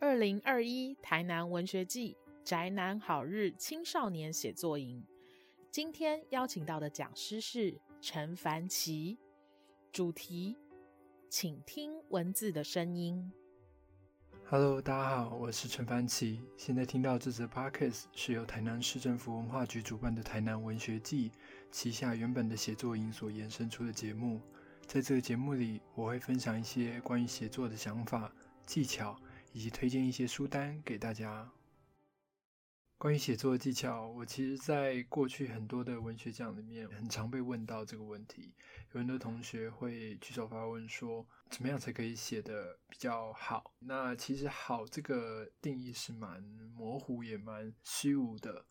[0.00, 5.02] 二零二一台南文学季宅男好日青少年写作营，
[5.70, 9.18] 今天邀请到的讲师是陈凡奇，
[9.92, 10.56] 主题，
[11.30, 13.32] 请听文字的声音。
[14.46, 16.42] Hello，大家好，我是陈凡奇。
[16.56, 21.32] 现在听到这则 Podcast 是由台南市政府文化局主办的台南文学季
[21.70, 24.40] 旗下原本的写作营所延伸出的节目。
[24.86, 28.30] 在这个节目里，我会分享一些关于写作的想法、
[28.66, 29.16] 技巧。
[29.54, 31.48] 以及推荐一些书单给大家。
[32.98, 38.52] 关于写作的技巧，我其实在过去很多的文学奖里面，很常被问到这个问题。
[38.92, 43.72] 有很多同学会举手发问说，怎么样才可以写的比较好？
[43.78, 48.66] 那其实好这个定义是蛮模糊，也蛮虚无的。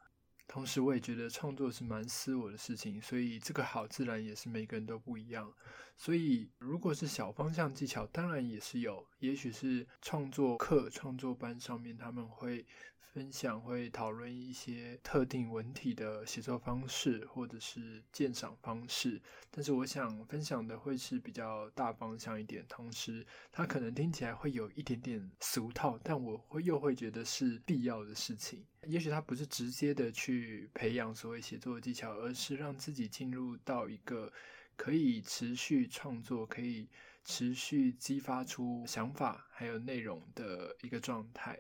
[0.47, 5.53] 同时，我也觉得创作是蛮私我的事情，所以这个好自然也是每个人都不一样。
[5.97, 12.66] 所以，如果是小方向技巧，当然也是有，也许是创作课、创作班上面他们会。
[13.13, 19.22] 分享会讨论一些特定文体的写作方式，或者是鉴赏方式。
[19.52, 28.66] 但是我想分享的会是比较大方向一点，同时它可能听起来会有一点点俗套，但我会又会觉得是必要的事情。
[28.88, 34.33] 也许它不是直接的去培养所谓写作技巧，而是让自己进入到一个
[34.75, 36.88] 可以持续创作、可以
[37.23, 41.59] 持续激发出想法还有内容的一个状态。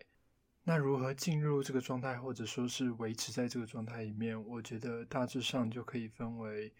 [0.63, 4.41] 那如何进入这个状态，或者说是维持在这个状态里面？
[4.45, 6.73] 我觉得大致上就可以分为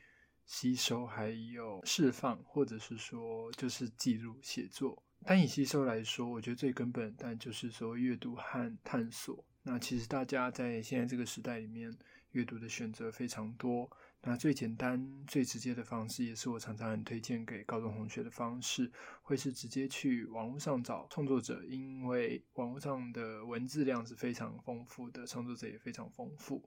[0.45, 5.03] 吸收，还有释放，或者是说就是记录写作。
[5.25, 9.43] 单以吸收来说，我觉得最根本，但就是说阅读和探索。
[9.63, 11.93] 那其实大家在现在这个时代里面，
[12.31, 13.89] 阅读的选择非常多。
[14.25, 18.89] 那最简单、最直接的方式，也是我常常很推荐给高中同学的方式，
[19.21, 26.63] 会是直接去网络上找创作者，因为网络上的文字量是非常丰富的，创作者也非常丰富。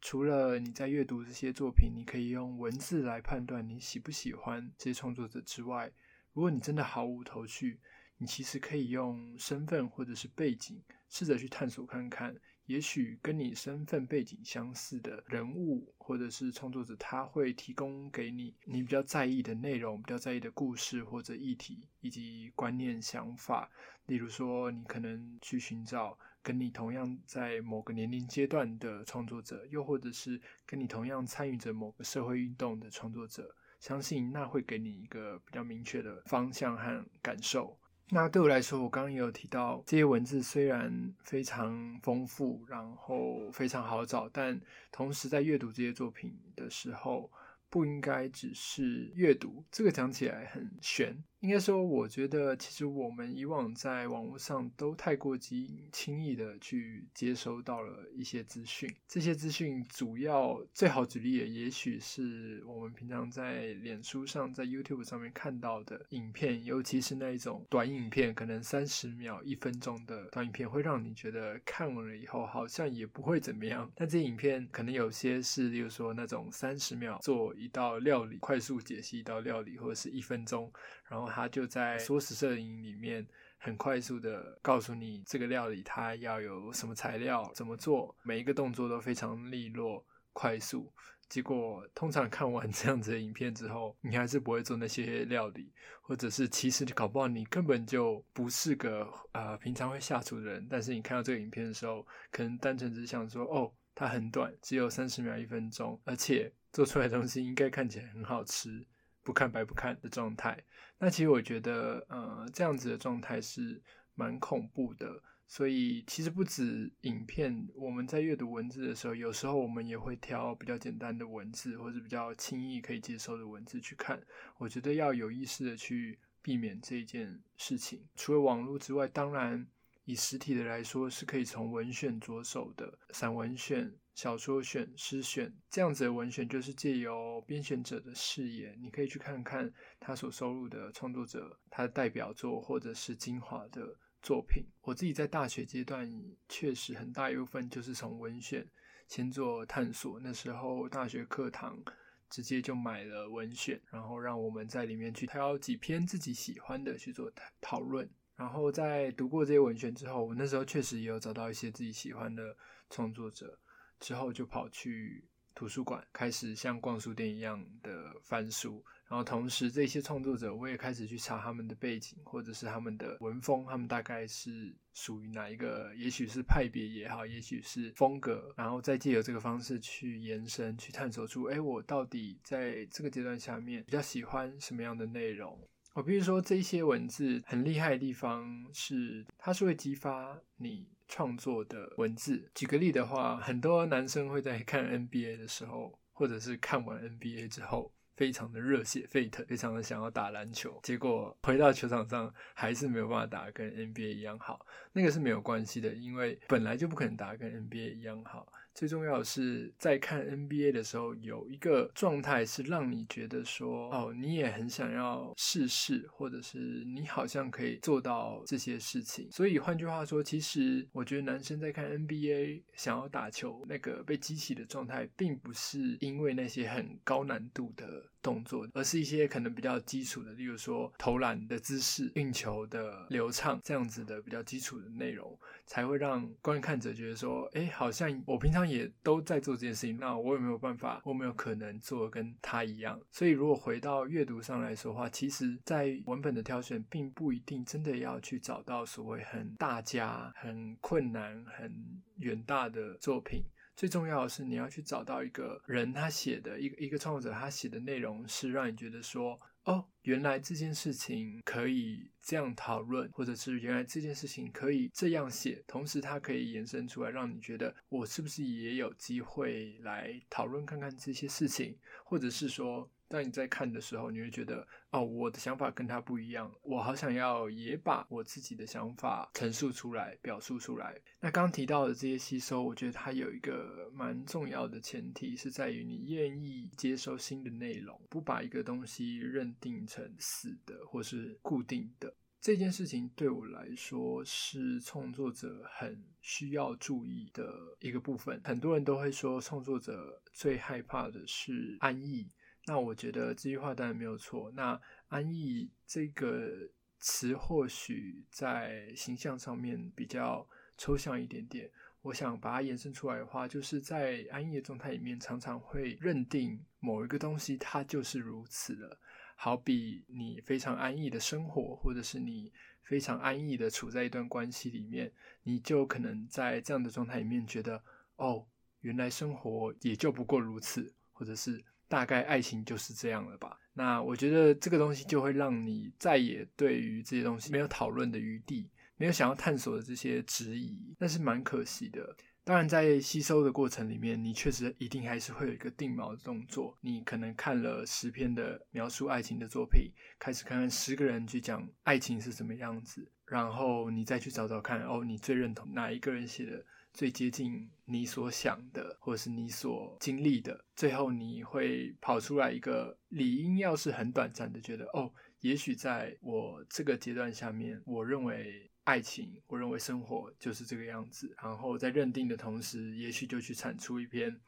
[0.00, 5.90] 除了你在阅读这些作品，你可以用文字来判断你喜不喜欢这些创作者之外，
[6.32, 7.80] 如果你真的毫无头绪，
[8.18, 12.36] 你其实可以用身份或者是背景，试着去探索看看。
[12.70, 23.68] 也许跟你身份背景相似的人物，或者是创作者，他会提供给你你比较在意的内容、比较在意的故事或者议题以及观念想法。
[24.06, 37.79] 例如说，你可能去寻找跟你同样在某个年龄阶段的创作者，又或者是跟你同样参与着某个社会运动的创作者，相信那会给你一个比较明确的方向和感受。
[38.12, 44.60] 那对我来说，我刚刚也有提到，这些文字虽然非常丰富，然后非常好找，但
[44.90, 47.30] 同时在阅读这些作品的时候，
[47.68, 49.64] 不应该只是阅读。
[49.70, 51.22] 这个讲起来很玄。
[51.40, 58.94] 应该说，我觉得其实我们以往在网络上都太过轻轻易的去接收到了一些资讯。
[59.08, 73.90] 这些资讯主要最好举例，也许是我们平常在脸书上、在 YouTube 上面看到的影片，尤其是那一种短影片，可能三十秒、一分钟的短影片，会让你觉得看完了以后好像也不会怎么样。
[73.94, 80.70] 但这影片可能有些是，例如说那种三十秒做一道料理，快速解析一道料理，或者是一分钟。
[81.10, 83.26] 然后他就在缩时摄影里面
[83.58, 90.90] 很快速的告诉你这个料理它要有什么材料怎么做，每一个动作都非常利落快速。
[91.28, 108.84] 结果通常看完这样子的影片之后，你还是不会做那些料理，或者是其实搞不好你根本就不是个呃平常会下厨的人，但是你看到这个影片的时候，可能单纯只想说哦，它很短，只有三十秒一分钟，而且做出来的东西应该看起来很好吃。
[109.22, 110.62] 不看白不看的状态，
[110.98, 113.82] 那其实我觉得，呃，这样子的状态是
[114.14, 115.22] 蛮恐怖的。
[115.46, 124.22] 所以其实不止影片，我们在阅读文字的时候，有时候我们也会挑比较简单的文字，或者比较轻易可以接受的文字去看。
[124.58, 128.06] 我觉得要有意识的去避免这一件事情。
[128.14, 129.66] 除了网络之外，当然
[130.04, 133.92] 以实体的来说，是可以从文选着手的，散文选。
[134.20, 144.62] 小说选、诗选这样子的文选，就是借由编选者的视野，你可以去看看他所收录的创作者他的代表作或者是精华的作品。
[144.82, 146.06] 我自己在大学阶段，
[146.50, 148.70] 确实很大一部分就是从文选
[149.08, 150.20] 先做探索。
[150.20, 151.82] 那时候大学课堂
[152.28, 158.06] 直接就买了文选，然后让我们在里面去挑几篇自己喜欢的去做讨论。
[158.36, 162.54] 然后在读过这些文选之后，我那时候确实也有找到一些自己喜欢的
[162.90, 163.58] 创作者。
[164.00, 165.24] 之后就跑去
[165.54, 168.84] 图书馆，开始像逛书店一样的翻书。
[169.08, 175.92] 然后同时，这些创作者我也开始去查他们的背景，或者是他们的文风，他们大概是属于哪一个？
[175.96, 178.54] 也许是派别也好，也许是风格。
[178.56, 185.58] 然后再借由这个方式去延伸，去探索出，哎，我到底在这个阶段下面比较喜欢什么样的内容？
[185.92, 192.50] 我比如说，这些文字很厉害的地方是，它是会激发你创作的文字。
[192.54, 197.92] 举个例的话，很多男生会在看 NBA 的时候，或者是看完 NBA 之后。
[198.16, 204.66] 非常的热血沸腾，非常的想要打篮球，结果回到球场上还是没有办法打跟 NBA 一样好。
[204.92, 208.46] 那个是没有关系的，因为本来就不可能打跟 NBA 一样好。
[208.80, 219.30] 最重要的是，在看 NBA 的时候，有一个状态是让你觉得说，哦，你也很想要试试，或者是你好像可以做到这些事情。
[219.30, 228.08] 所以换句话说，其实我觉得男生在看 NBA 想要打球那个被激起的状态，并不是因为那些很高难度的。
[228.22, 243.00] 动作，而是一些可能比较基础的，例如说投篮的姿势、运球的流畅这样子的比较基础的内容，才会让观看者觉得说，哎，好像我平常也都在做这件事情，那我有没有办法，我没有可能做跟他一样？
[243.10, 251.74] 所以如果回到阅读上来说的话，其实在文本的挑选，并不一定真的要去找到所谓很大家、很困难、很
[252.18, 253.42] 远大的作品。
[253.76, 272.90] 最重要的是，你要去找到一个人，他写的一个一个创作者，他写的内容是让你觉得说，哦，原来这件事情可以这样讨论，或者是原来这件事情可以这样写，同时它可以延伸出来，让你觉得我是不是也有机会来讨论看看这些事情，或者是说。
[273.10, 280.96] 当你在看的时候，你会觉得哦，我的想法跟他不一样，我好想要也把我自己的想法陈述出来、表述出来。
[281.18, 292.14] 那刚提到的这些吸收，我觉得它有一个蛮重要的前提，是在于你愿意接受新的内容，不把一个东西认定成死的或是固定的。
[292.40, 298.40] 这件事情对我来说是创作者很需要注意的一个部分。
[298.44, 302.30] 很多人都会说，创作者最害怕的是安逸。
[302.66, 304.50] 那我觉得这句话当然没有错。
[304.54, 306.68] 那安逸这个
[306.98, 310.46] 词或许在形象上面比较
[310.76, 311.70] 抽象一点点。
[312.02, 318.98] 我想把它延伸出来的话，就是在安逸的状态里面，常常会认定某一个东西它就是如此了。
[319.36, 322.52] 好比你非常安逸的生活，或者是你
[322.82, 325.12] 非常安逸的处在一段关系里面，
[325.42, 327.82] 你就可能在这样的状态里面觉得，
[328.16, 328.46] 哦，
[328.80, 331.64] 原来生活也就不过如此，或者是。
[331.90, 333.58] 大概爱情就是这样了吧？
[333.72, 342.16] 那我觉得这个东西就会让你再也对于这些东西没有讨论的余地，没有想要探索的这些质疑，那是蛮可惜的。
[342.44, 346.76] 当然，在吸收的过程里面，你确实一定还是会有一个定锚的动作。
[346.80, 356.64] 你可能看了十篇的描述爱情的作品，开始看看十个人去讲爱情是什么样子，然后你再去找找看，哦，你最认同哪一个人写的？
[356.92, 371.34] 最接近你所想的，或是你所经历的，最后你会跑出来一个理应要是很短暂的，觉得哦，也许在我这个阶段下面，我认为爱情，我认为生活就是这个样子。
[371.42, 374.40] 然后在认定的同时，也许就去产出一篇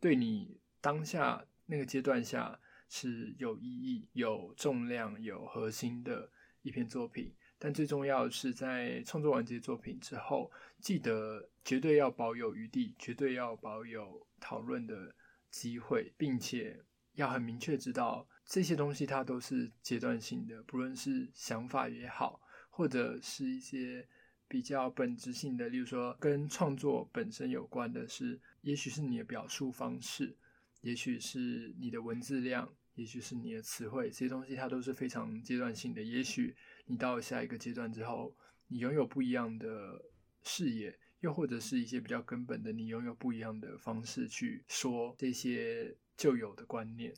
[0.00, 2.58] 对你当下那个阶段下
[2.88, 6.30] 是有意义、有重量、有核心的
[6.62, 7.32] 一篇作品。
[7.62, 15.14] 但最重要的是，在创作完这些作品之后，记得绝对要保有余地，绝对要保有讨论的
[15.50, 16.82] 机会，并且
[17.16, 24.08] 要很明确知道这些东西它都是阶段性的，不论是想法也好，或者是一些
[24.48, 30.34] 比较本质性的，例如说跟创作本身有关的是，也许是你的表述方式，
[30.80, 36.56] 也许是你的文字量，也许是你的词汇，这些东西它都是非常阶段性的，也许。
[36.90, 38.34] 你到了下一个阶段之后，
[38.66, 40.04] 你拥有不一样的
[40.42, 47.14] 视野，又或者是一些比较根本的，你拥有不一样的方式去说这些旧有的观念。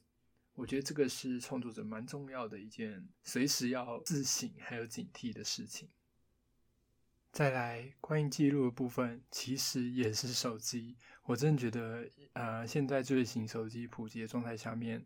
[0.53, 5.89] 我觉得这个是创作者蛮重要的一件，随时要自省还有警惕的事情。
[7.31, 10.99] 再来，关于记录的部分，其实也是手机。
[11.23, 15.03] 我真的觉得，呃，现在智慧型手机普及的状态下面。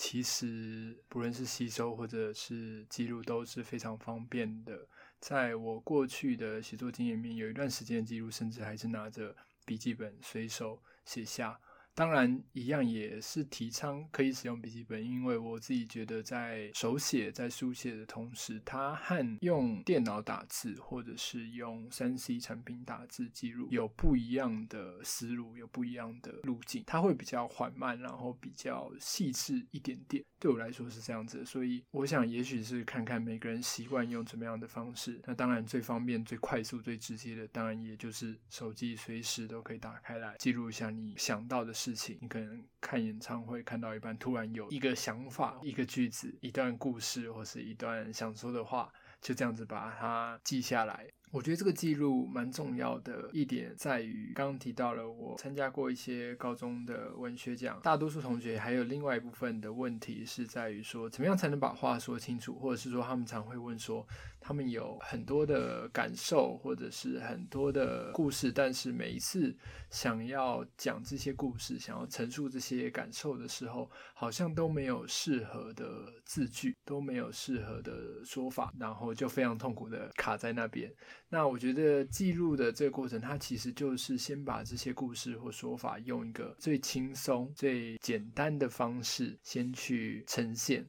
[0.00, 4.86] 其实不论是吸收或者是记录都是非常方便的。
[5.18, 9.34] 在我过去的写作经验里面，有一段时间的记录甚至还是拿着
[9.66, 11.58] 笔记本随手写下。
[11.98, 26.84] 当然，一样也是提倡可以使用笔记本，因为我自己觉得在手写、在书写的同时，它和用电脑打字或者是用三 C 产品打字记录有不一样的思路，有不一样的路径。
[26.86, 30.24] 它会比较缓慢，然后比较细致一点点。
[30.38, 35.20] 对我来说是这样子，所以我想，也许是看看每个人习惯用怎么样的方式。
[35.26, 41.87] 那当然，最方便、最快速、最直接的，当然也就是手机，随时都可以打开来记录一下你想到的事。
[41.88, 51.08] 事情，你可能看演唱会看到一半，突然有一个想法、一个句子、一段故事，或是一段想说的话，就这样子把它记下来。
[51.30, 64.06] 我觉得这个记录蛮重要的一点在于，刚刚提到了我参加过一些高中的文学奖，大多数同学还有另外一部分的问题是在于说，怎么样才能把话说清楚，或者是说他们常会问说，
[64.40, 69.54] 他们有很多的感受或者是很多的故事，但是每一次
[69.90, 80.90] 想要讲这些故事，想要陈述这些感受的时候，好像都没有适合的字句，都没有适合的说法，然后就非常痛苦的卡在那边。
[81.30, 90.86] 那我觉得记录的这个过程，它其实就是先把这些故事或说法用一个最轻松、最简单的方式先去呈现。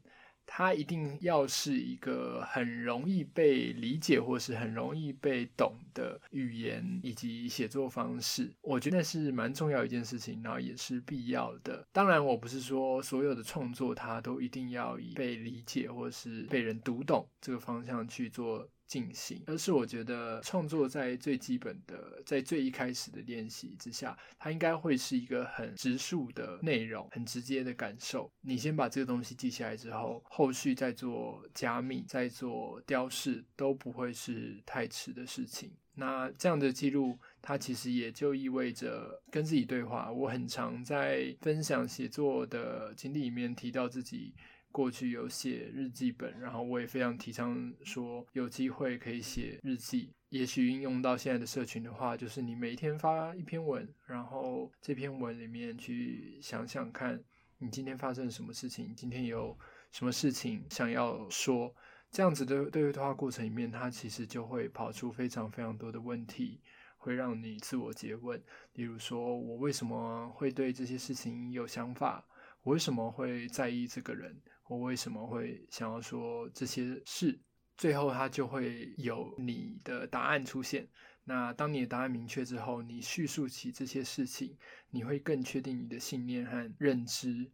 [0.52, 8.52] 它一定要是一个很容易被理解或是很容易被懂的语言以及写作方式。
[8.62, 11.86] 我觉得是蛮重要一件事情，然后也是必要的。
[11.92, 18.68] 当然，我不是说所有的创作它都一定要以被理解或是被人读懂这个方向去做。
[18.90, 28.32] 进行，而是我觉得创作在最基本的，在最一开始的练习之下，它应该会是一个很直述的内容，很直接的感受。
[28.42, 35.72] 你先把这个东西记下来之后，后续再做加密、再做雕饰，都不会是太迟的事情。
[35.94, 40.12] 那这样的记录，它其实也就意味着跟自己对话。
[40.12, 44.34] 我很常在分享写作的经历里面提到自己。
[44.72, 50.12] 过去有写日记本，然后我也非常提倡说，有机会可以写日记。
[50.30, 57.20] 也许运用到现在的社群的话，就是你每一天发一篇文，然后这篇文里面去想想看，
[57.58, 59.58] 你今天发生了什么事情，今天有
[59.92, 61.74] 什么事情想要说，
[62.12, 66.62] 这样子的对话过程里面，它其实就会跑出非常非常多的问题，
[66.98, 68.40] 会让你自我诘问。
[68.74, 72.24] 例如说，我为什么会对这些事情有想法？
[72.62, 74.40] 我为什么会在意这个人？
[74.70, 77.40] 我为什么会想要说这些事？
[77.76, 80.88] 最后，他就会有你的答案出现。
[81.24, 84.56] 那当你的答案明确之后，你叙述起这些事情，
[84.92, 87.50] 你会更确定你的信念和认知。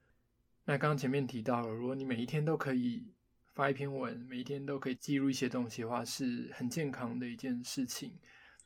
[0.65, 3.13] 那刚刚前面提到了，如果你每一天都可以
[3.53, 8.11] 发一篇文，每一天都可以记录一些东西的话，是很健康的一件事情。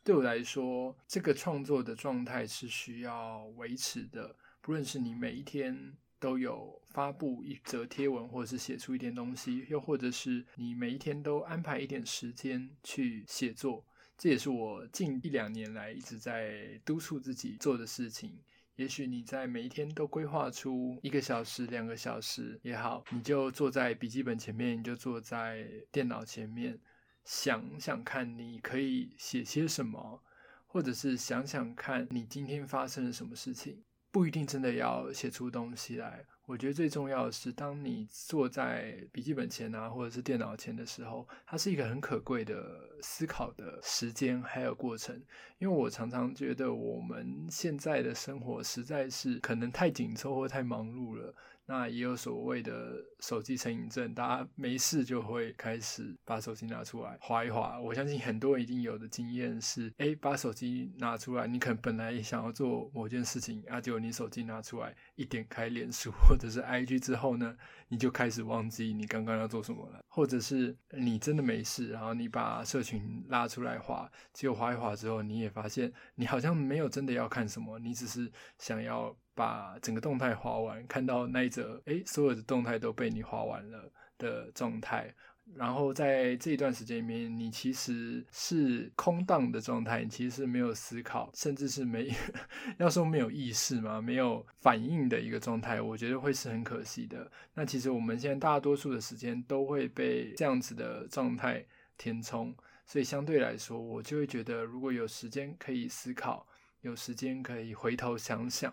[0.04, 5.96] 对我来说，这个创作的状态是需要维持的，不论是你每一天。
[6.20, 13.86] 都有发布一则贴文，或者是写出一点东西，又或者是你每一天都安排一点时间去写作，
[14.18, 18.38] 这也是我近一两年来一直在督促自己做的事情。
[18.76, 26.80] 也许你在每一天都规划出一个小时、两个小时也好，你就坐在笔记本前面，你就坐在电脑前面，
[27.26, 30.24] 想想看你可以写些什么，
[30.66, 33.84] 或者是想想看你今天发生了什么事情。
[34.12, 36.26] 不一定真的要写出东西来。
[36.46, 45.16] 我觉得最重要的是，当你坐在笔记本前啊，或者是电脑前的时候，它是一个很可贵的思考的时间还有过程。
[45.60, 51.36] 因为我常常觉得，我们现在的生活实在是可能太紧凑或太忙碌了。
[51.70, 57.80] 那也有所谓的手机成瘾症，大家没事就会开始把手机拿出来划一划。
[57.80, 67.56] 我相信很多人一定有的经验是：哎，把手机拿出来，你可能本来想要做某件事情，啊，结果你手机拿出来一点开脸书或者是 IG 之后呢，
[67.88, 79.16] 你就开始忘记你刚刚要做什么了，或者是你真的没事，然后你把社群拉出来划，结果划一划之后，你也发现你好像没有真的要看什么，你只是想要。
[79.40, 85.16] 把整个动态划完，看到那一则，哎，所有的动态都被你划完了的状态。
[85.56, 92.14] 然后在这一段时间里面，你其实是空荡的状态，你其实是没有思考，甚至是没
[92.80, 95.82] 要说没有意识嘛，没有反应的一个状态。
[95.82, 97.32] 我觉得会是很可惜的。
[97.54, 101.66] 那其实我们现在大多数的时间都会被这样子的状态
[101.98, 102.54] 填充，
[102.86, 106.46] 所以相对来说，我就会觉得，如果有时间可以思考，
[106.82, 108.72] 有时间可以回头想想。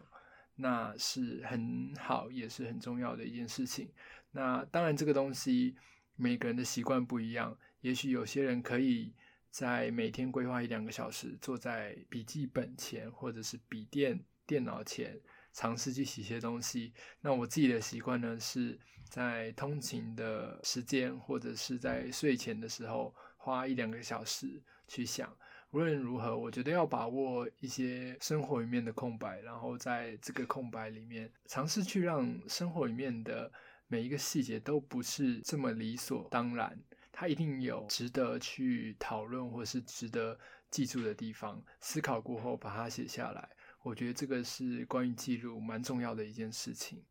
[0.56, 3.90] 那是很好，也是很重要的一件事情。
[4.32, 5.76] 那当然，这个东西
[6.16, 7.56] 每个人的习惯不一样。
[7.82, 9.14] 也许有些人可以
[9.50, 15.20] 在每天规划一两个小时，坐在笔记本前或者是笔电电脑前，
[15.52, 16.92] 尝试去写些东西。
[17.20, 25.36] 那我自己的习惯呢，是在通勤的时间或者是在睡前的时候，花一两个小时去想。
[25.70, 33.52] 无论如何，我觉得要把握一些生活里面的空白，然后在这个空白里面，尝试去让生活里面的
[33.88, 36.78] 每一个细节都不是这么理所当然，
[37.12, 40.38] 它一定有值得去讨论或是值得
[40.70, 41.62] 记住的地方。
[41.80, 43.49] 思考过后把它写下来，
[43.82, 47.04] 我觉得这个是关于记录蛮重要的一件事情。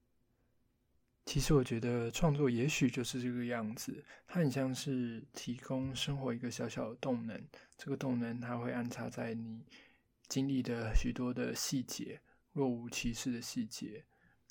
[1.26, 7.44] 其实我觉得创作也许就是这个样子，它很像是提供生活一个小小的动能。
[7.76, 9.66] 这个动能它会安插在你
[10.28, 12.22] 经历的许多的细节，
[12.54, 14.06] 若无其事的细节，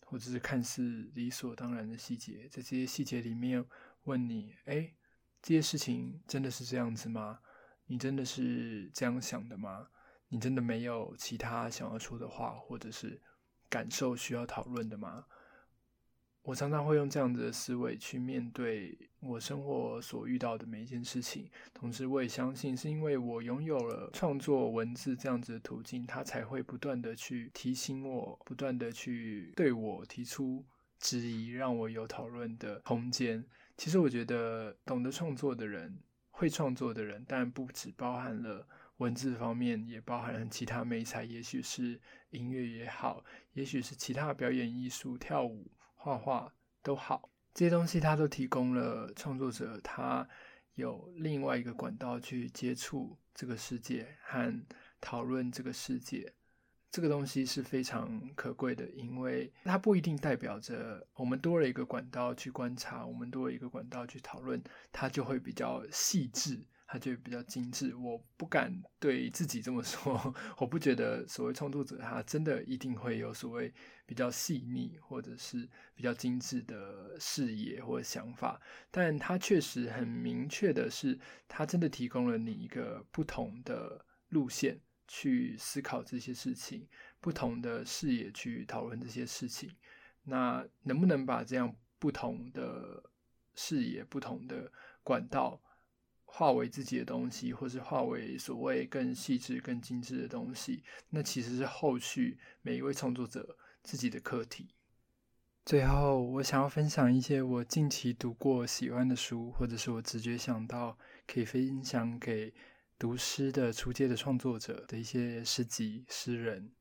[0.04, 3.64] 或者是看似理所当然的细节，在这些细节里面
[4.02, 4.92] 问你：哎，
[5.40, 7.38] 这些事情真的是这样子吗？
[7.86, 9.88] 你真的是这样想的吗？
[10.28, 13.22] 你真的没有其他想要说的话，或者是
[13.68, 15.24] 感受需要讨论的吗？
[16.44, 30.62] 我常常会用这样子的思维去面对我生活所遇到的每一件事情，同时我也相信，是因为我拥有了创作文字这样子的途径，它才会不断的去提醒我，不断的去对我提出
[30.98, 33.42] 质疑，让我有讨论的空间。
[33.78, 35.98] 其实我觉得，懂得创作的人，
[36.30, 41.98] 会创作的人，但不只包含了文字方面，也包含了其他美材，也许是
[42.28, 43.24] 音乐也好，
[43.54, 45.66] 也许是其他表演艺术、跳舞。
[46.04, 50.28] 画画都好，这些东西它都提供了创作者，他
[50.74, 54.66] 有另外一个管道去接触这个世界和
[55.00, 56.30] 讨论这个世界。
[56.90, 66.60] 这个东西是非常可贵的，因为它不一定代表着我们多了一个管道去观察，我们多了一个管道去讨论，它就会比较细致。
[66.94, 70.32] 他就比较精致，我不敢对自己这么说。
[70.58, 73.74] 我不觉得所谓创作者他真的一定会有所谓
[74.06, 78.60] 比较细腻或者是比较精致的视野或想法，
[78.92, 86.86] 但他确实很明确的是，他真的提供了你一个不同的路线去思考这些事情，
[87.20, 89.68] 不同的视野去讨论这些事情。
[90.22, 93.02] 那能不能把这样不同的
[93.56, 94.70] 视野、不同的
[95.02, 95.60] 管道？
[96.36, 104.74] 化为自己的东西，或是化为所谓更细致、更精致的东西，那其实是后续每一位创作者自己的课题。
[105.64, 112.52] 最后，我想要分享一些我近期读过喜欢的书，或者是我直觉想到可以分享给
[112.98, 116.72] 读诗的初阶的创作者的一些诗集、诗人。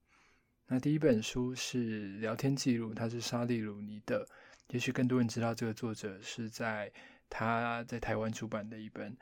[0.65, 4.27] 那第一本书是聊天记录，它是沙利鲁尼的。
[4.69, 6.91] 也许更多人知道这个作者是在
[7.29, 9.15] 他在台湾出版的一本。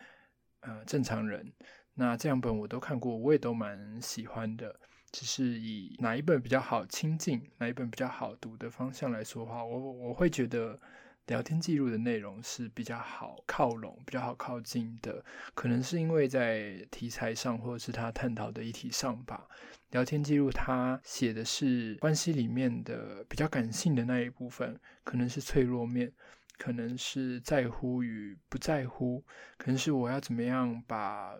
[0.61, 1.51] 呃，正常人，
[1.93, 4.79] 那这两本我都看过，我也都蛮喜欢的。
[5.11, 10.79] 只是以哪一本比较好亲近，哪一本比较好读的方向来说话，我我会觉得
[11.25, 15.21] 聊天记录的内容是比较好靠拢、比较好靠近的。
[15.53, 19.45] 可能是因为在题材上，或者是他探讨的议题上吧。
[19.89, 26.09] 聊天记录他写的是关系里面的比较感性的那一部分，可能是脆弱面。
[26.61, 29.25] 可能是在乎与不在乎，
[29.57, 31.35] 可能是我要怎么样把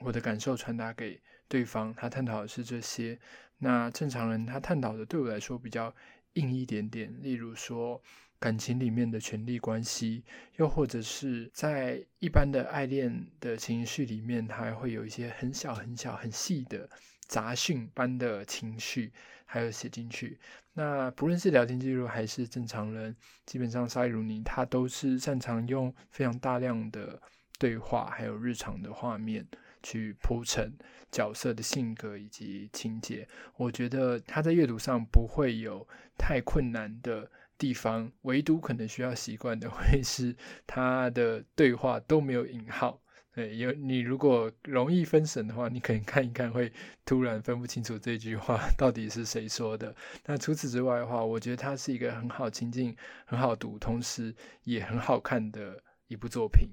[0.00, 1.94] 我的感受传达给对方。
[1.94, 3.16] 他探讨的是这些。
[3.58, 5.94] 那正常人他探讨的对我来说比较
[6.32, 8.02] 硬一点点，例如说
[8.40, 10.24] 感情里面的权力关系，
[10.56, 16.90] 又或者是在一般的爱恋的情绪里面，它会有一些很小很小很细的
[17.26, 19.12] 杂讯般的情绪，
[19.44, 20.38] 还有写进去。
[20.72, 23.14] 那不论是聊天记录还是正常人，
[23.46, 27.20] 基本上沙伊鲁尼他都是擅长用非常大量的
[27.58, 29.46] 对话，还有日常的画面
[29.82, 30.76] 去铺陈
[31.12, 33.28] 角色的性格以及情节。
[33.56, 35.86] 我觉得他在阅读上不会有
[36.18, 40.34] 太困难的地方，唯独可能需要习惯的会是
[40.66, 43.00] 他的对话都没有引号。
[43.34, 46.72] 对，有你如果容易分神的话，你可能看一看会
[47.04, 49.92] 突然分不清楚这句话 到底是谁说的。
[50.24, 56.68] 那除此之外的话，我觉得它是一个很好亲近、很好读，同时也很好看的一部作品。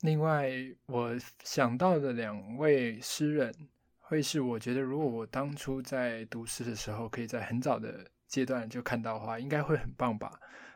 [0.00, 0.50] 另外，
[0.86, 3.54] 我想到的两位诗人，
[4.00, 10.32] 会是我觉得如果我当初在读诗的时候，可以在很早的阶段就看到的话，应该会很棒吧。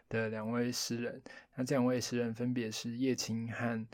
[0.09, 1.21] 的两位诗人，
[1.57, 3.85] 那这两位诗人分别是叶青和。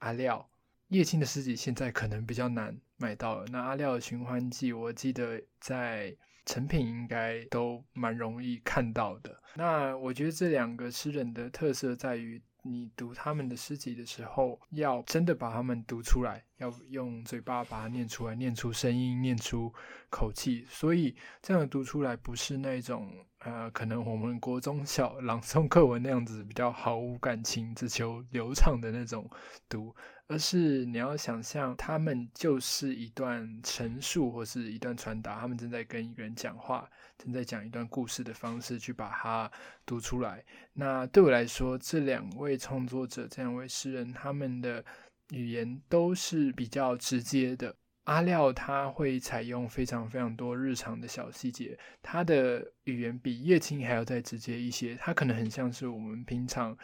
[0.00, 0.50] 阿廖
[0.88, 3.46] 叶青的诗集现在可能比较难买到了。
[3.50, 9.40] 那阿廖的寻欢记，我记得在成品应该都蛮容易看到的。
[9.54, 19.72] 那我觉得这两个诗人的特色在于，你读他们的诗集的时候，要真的把他们读出来，要用嘴巴把它念出来，念出声音，念出
[20.08, 20.66] 口气。
[20.68, 29.28] 所以这样读出来，不是那种呃，可能我们国中小朗诵课文那样子比较毫无感情，只求流畅的那种
[29.68, 29.94] 读，
[30.30, 36.88] 而是你要想象他们就是一段陈述或是一段传达，他们正在跟一个人讲话。
[37.18, 39.50] 正在讲一段故事的方式去把它
[39.84, 40.42] 读出来。
[40.72, 44.84] 那对我来说，这两位创作者，这两位诗人，他们的
[45.30, 47.74] 语言都是比较直接的。
[48.04, 54.94] 阿廖他会采用非常非常多日常的小细节，他的语言比叶青还要再直接一些。
[54.94, 56.78] 他可能很像是我们平常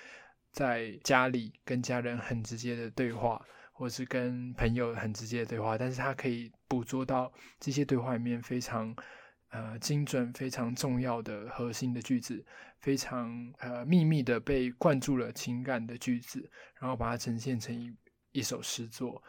[0.57, 8.97] 在家里跟家人很直接的对话，或是跟朋友很直接的对话，但是他可以捕捉到这些对话里面非常。
[9.51, 12.45] 呃，精准非常重要的核心的句子，
[12.81, 17.95] 非常呃秘密的被灌注了情感的句子，然后把它呈现成一
[18.33, 19.23] 一首诗作。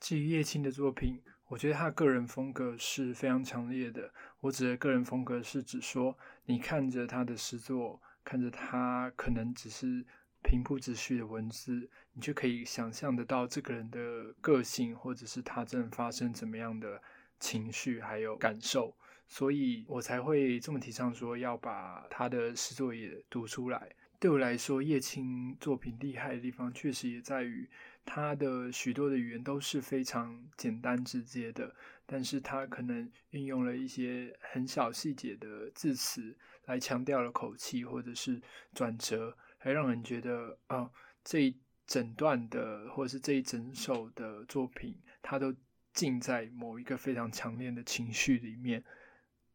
[0.00, 4.12] 至于叶青的作品，我觉得他个人风格是非常强烈的。
[4.40, 10.04] 我指的个人风格是指说，你看着他的诗作，看着他可能只是
[10.42, 17.02] 平铺直叙的文字，你就可以想象得到这个人的个性，或者是他正发生怎么样的
[17.38, 18.96] 情绪还有感受。
[19.28, 23.94] 所以我才会这么提倡说要把他的诗作也读出来。
[24.18, 27.70] 对我来说，叶青作品厉害的地方，确实也在于
[28.04, 31.74] 他的许多的语言都是非常简单直接的，
[32.04, 38.42] 但是他可能运用了一些很小细节的字词，来强调了口气或者是
[38.74, 40.90] 转折，还让人觉得啊，
[41.22, 45.54] 这一整段的或者是这一整首的作品，它都
[45.92, 48.82] 浸在某一个非常强烈的情绪里面。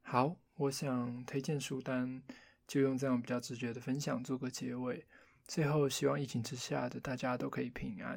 [0.03, 2.21] 好，我想推荐书单，
[2.67, 5.03] 就用这样比较直觉的分享做个结尾。
[5.47, 8.15] 最后，希望疫情之下的大家都可以平安。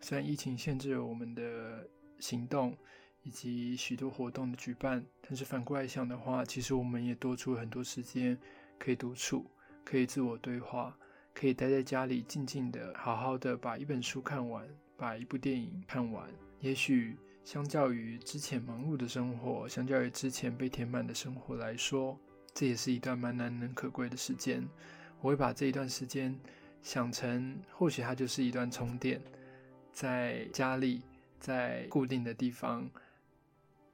[0.00, 1.88] 虽然疫情限制了我们的
[2.20, 2.76] 行动
[3.22, 8.38] 以及许多活动的举办，但是反过来想的话，其实我们也多出了很多时间
[8.78, 9.50] 可以独处，
[9.84, 10.98] 可以自我对话，
[11.38, 16.26] 可以待在家里静静的、好好的把一本书看完，把一部电影看完。
[16.60, 17.16] 也许。
[17.44, 22.18] 相较于之前忙碌的生活，相较于之前被填满的生活来说，
[22.52, 24.68] 这也是一段蛮难能可贵的时间。
[25.20, 26.36] 我会把这一段时间
[26.82, 29.22] 想成，或许它就是一段充电，
[29.92, 31.02] 在家里，
[31.38, 32.90] 在固定的地方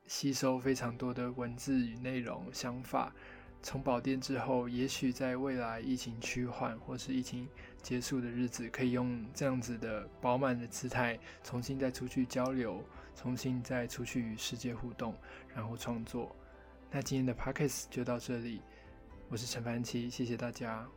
[0.06, 3.14] 吸收非常多的文字与内容、想法。
[3.62, 7.48] 从宝殿之后，也许在未来疫情趋缓或是疫情
[7.80, 12.82] 结束的日子，可以用这样子的饱满的姿态，重新再出去交流。
[13.14, 15.14] 重新再出去与世界互动，
[15.54, 16.34] 然后创作。
[16.90, 18.62] 那今天的 p o c k e t 就到这里，
[19.28, 20.88] 我是陈凡奇，谢谢大家。